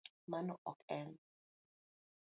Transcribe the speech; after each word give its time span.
Mano 0.31 0.53
ok 0.71 0.79
e 0.97 0.99